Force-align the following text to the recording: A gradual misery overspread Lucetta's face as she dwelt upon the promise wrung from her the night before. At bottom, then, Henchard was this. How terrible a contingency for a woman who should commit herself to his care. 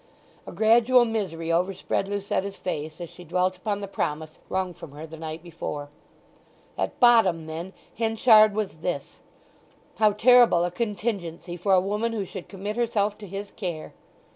A 0.47 0.51
gradual 0.51 1.05
misery 1.05 1.51
overspread 1.51 2.07
Lucetta's 2.07 2.57
face 2.57 2.99
as 2.99 3.07
she 3.07 3.23
dwelt 3.23 3.55
upon 3.57 3.81
the 3.81 3.87
promise 3.87 4.39
wrung 4.49 4.73
from 4.73 4.93
her 4.93 5.05
the 5.05 5.15
night 5.15 5.43
before. 5.43 5.89
At 6.75 6.99
bottom, 6.99 7.45
then, 7.45 7.71
Henchard 7.99 8.55
was 8.55 8.77
this. 8.77 9.19
How 9.97 10.13
terrible 10.13 10.63
a 10.63 10.71
contingency 10.71 11.55
for 11.55 11.71
a 11.73 11.79
woman 11.79 12.13
who 12.13 12.25
should 12.25 12.49
commit 12.49 12.77
herself 12.77 13.15
to 13.19 13.27
his 13.27 13.51
care. 13.51 13.93